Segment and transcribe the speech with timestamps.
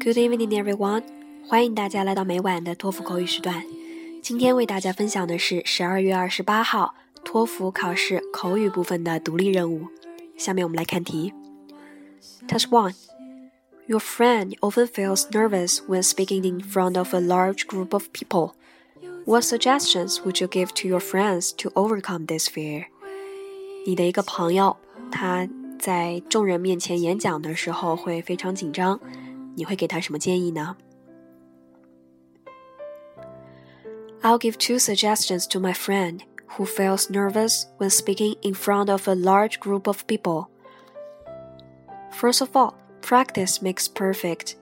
[0.00, 1.02] Good evening, everyone！
[1.48, 3.62] 欢迎大家来到每晚的托福口语时段。
[4.22, 9.88] 今天为大家分享的是十二月二十八号托福考试口语部分的独立任务。
[10.36, 11.32] 下面我们来看题。
[12.48, 12.94] Test one.
[13.86, 18.52] Your friend often feels nervous when speaking in front of a large group of people.
[19.24, 22.86] What suggestions would you give to your friends to overcome this fear?
[23.84, 24.76] 你的一个朋友，
[25.10, 25.48] 他
[25.78, 28.98] 在众人面前演讲的时候会非常紧张，
[29.54, 30.76] 你会给他什么建议呢？
[34.22, 36.22] I'll give two suggestions to my friend
[36.56, 40.48] who feels nervous when speaking in front of a large group of people.
[42.12, 44.56] First of all, practice makes perfect.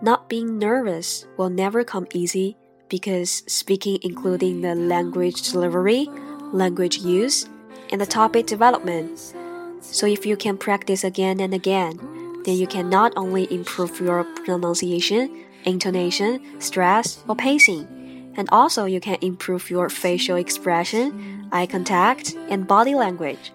[0.00, 2.56] Not being nervous will never come easy
[2.88, 6.08] because speaking including the language delivery,
[6.52, 7.46] language use,
[7.90, 9.34] and the topic development
[9.80, 11.98] so if you can practice again and again,
[12.43, 18.99] then you can not only improve your pronunciation, intonation, stress, or pacing, and also you
[18.99, 23.51] can improve your facial expression, eye contact, and body language.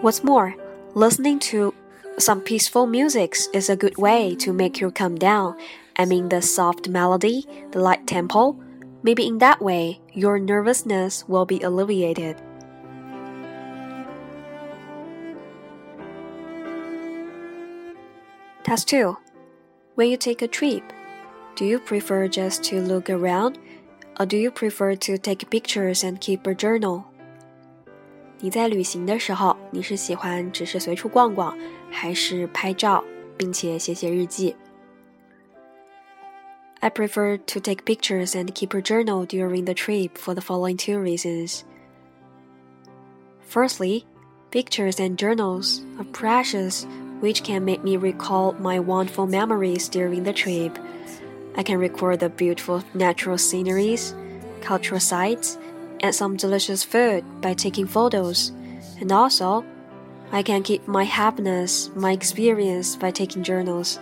[0.00, 0.54] What's more,
[0.94, 1.74] listening to
[2.18, 5.56] some peaceful music is a good way to make you calm down.
[5.96, 8.56] I mean, the soft melody, the light tempo.
[9.02, 12.40] Maybe in that way, your nervousness will be alleviated.
[18.63, 19.15] Task 2.
[19.95, 20.83] When you take a trip,
[21.55, 23.57] do you prefer just to look around
[24.19, 27.03] or do you prefer to take pictures and keep a journal?
[28.39, 31.57] 你在旅行的时候，你是喜欢只是随处逛逛，
[31.89, 33.03] 还是拍照
[33.37, 34.55] 并且写写日记？
[36.79, 40.99] I prefer to take pictures and keep a journal during the trip for the following two
[40.99, 41.61] reasons.
[43.47, 44.03] Firstly,
[44.51, 46.83] pictures and journals are precious
[47.20, 50.78] which can make me recall my wonderful memories during the trip.
[51.56, 54.14] I can record the beautiful natural sceneries,
[54.60, 55.58] cultural sites,
[56.00, 58.52] and some delicious food by taking photos.
[59.00, 59.64] And also,
[60.30, 63.98] I can keep my happiness, my experience by taking journals.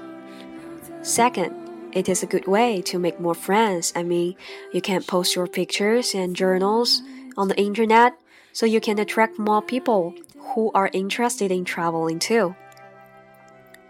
[1.03, 1.55] Second,
[1.93, 3.93] it is a good way to make more friends.
[3.97, 4.37] I mean,
[4.73, 7.01] you can post your pictures and journals
[7.37, 8.19] on the internet
[8.53, 12.55] so you can attract more people who are interested in traveling too.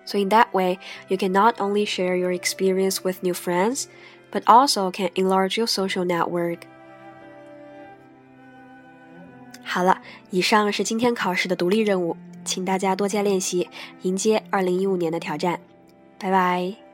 [0.06, 3.86] So in that way, you can not only share your experience with new friends,
[4.32, 6.60] but also can enlarge your social network.
[9.64, 13.70] 好了，以上是今天考试的独立任务，请大家多加练习，
[14.02, 15.60] 迎接2015年的挑战。
[16.20, 16.85] 拜拜。